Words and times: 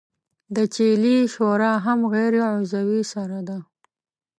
د 0.55 0.57
چیلې 0.75 1.17
شوره 1.33 1.71
هم 1.85 1.99
غیر 2.13 2.33
عضوي 2.51 3.01
سره 3.13 3.39
ده. 3.47 3.57